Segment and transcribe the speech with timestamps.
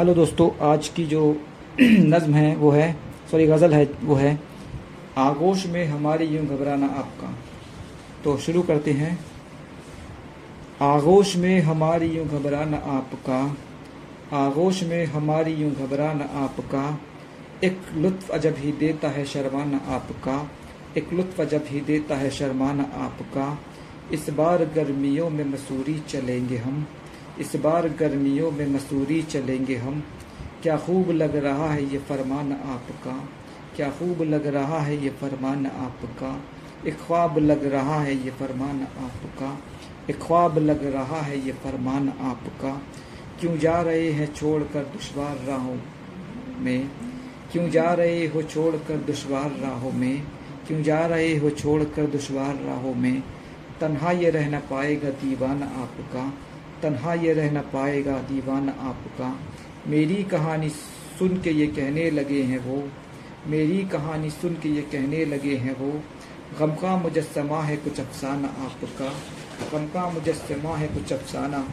[0.00, 1.36] Hello दोस्तों, आज की जो
[1.80, 2.96] नज्म है, वो है,
[3.30, 4.40] सॉरी, गज़ल है, वो है,
[5.18, 7.34] आगोश में हमारी यूँ घबराना आपका।
[8.24, 9.24] तो शुरू करते हैं।
[10.82, 13.56] आगोश में हमारी यूँ घबराना आपका,
[14.32, 17.00] आगोश में हमारी यूँ घबराना आपका,
[17.64, 20.50] एक लुत्फ अजब ही देता है शर्माना आपका,
[20.96, 23.58] एक लुत्फ अजब ही देता है शर्माना आपका,
[24.12, 26.86] इस बार गर्मियों में मसूरी चलेंगे हम
[27.40, 30.04] इस बार गर्मियों में मसूरी चलेंगे हम।
[30.62, 33.28] क्या खूब लग रहा है ये फरमान आपका?
[33.76, 36.40] क्या खूब लग रहा है ये फरमान आपका?
[36.88, 39.58] एक ख्वाब लग रहा है ये फरमान आपका।
[40.10, 42.82] एक ख्वाब लग रहा है ये फरमान आपका।
[43.40, 45.76] क्यों जा रहे हैं छोड़ कर दुशवार राहों
[46.58, 46.90] में?
[47.52, 50.22] क्यों जा रहे हो छोड़ कर दुशवार राहों में?
[50.66, 53.22] क्यों जा रहे हो छोड़ कर दुशवार राहों में?
[53.80, 56.34] तन्हा ये रहना पाएगा दीवान आपका।
[56.82, 59.40] तन्हा ये रह न पाएगा, दीवाना आपका।
[59.86, 60.68] मेरी कहानी
[61.18, 62.88] सुन के ये कहने लगे हैं वो।
[63.46, 66.02] मेरी कहानी सुन के ये कहने लगे हैं वो।
[66.58, 69.12] गम का मुजस्मा है कुछ अफसाना आपका।
[69.72, 71.68] गम का मुजस्मा है कुछ अफसाना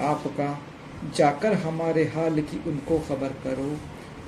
[0.00, 0.58] आपका।
[1.16, 3.76] जाकर हमारे हाल की उनको खबर करो।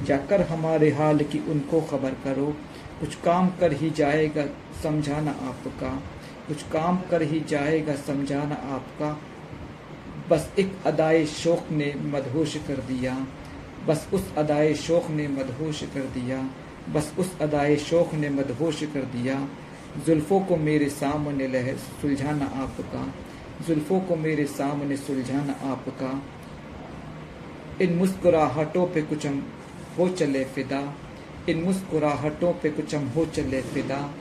[0.05, 2.57] जाकर हमारे हाल की उनको खबर करो।
[3.01, 4.47] कुछ काम कर ही जाएगा,
[4.83, 6.03] समझाना आपका।
[6.49, 9.21] कुछ काम कर ही जाएगा, समझाना आपका।
[10.29, 13.27] बस एक अदाए शोक ने मदहोश कर दिया।
[13.87, 16.51] बस उस अदाए शोक ने मदहोश कर दिया।
[16.93, 19.49] बस उस अदाए शोक ने मदहोश कर दिया।
[20.07, 23.15] जुल्फ़ों को मेरे सामने लह सुलझाना आपका।
[23.67, 26.23] जुल्फ़ों को मेरे सामने सुलझाना आपका।
[27.85, 29.47] इन मुस्कुराहटों पे कुछ हम
[29.99, 30.95] हो चले फिदा।
[31.49, 34.15] इन मुस्कुराहटों पे कुछ हम हो चले फिदा।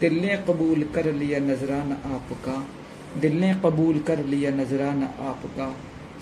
[0.00, 2.66] दिल ने कबूल कर लिया नजराना आपका।
[3.16, 5.76] दिल ने कबूल कर लिया नजराना आपका।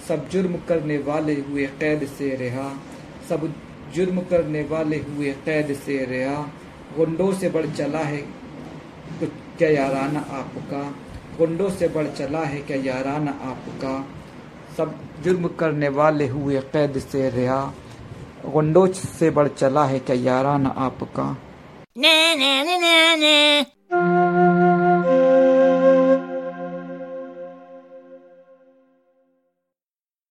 [0.09, 2.75] सब जुर्म करने वाले हुए कैद से रहा।
[3.29, 3.55] सब
[3.95, 6.43] जुर्म करने वाले हुए कैद से रहा।
[6.97, 8.17] गुंडों से बढ़ चला है
[9.21, 9.29] कुछ
[9.59, 10.95] क्या याराना आपका?
[11.39, 14.09] गुंडों से बढ़ चला है क्या याराना आपका?
[14.77, 17.75] सब जुर्म करने वाले हुए कैद से रहा।
[18.47, 21.39] गुंडों से बढ़ चला है क्या याराना आपका?
[21.99, 23.65] ना ना ना ना ना।